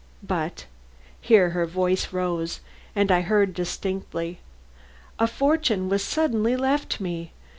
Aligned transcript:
But 0.23 0.65
here 1.21 1.51
her 1.51 1.67
voice 1.67 2.11
rose 2.11 2.59
and 2.95 3.11
I 3.11 3.21
heard 3.21 3.53
distinctly: 3.53 4.39
"A 5.19 5.27
fortune 5.27 5.89
was 5.89 6.03
suddenly 6.03 6.55
left 6.57 6.99
me. 6.99 7.33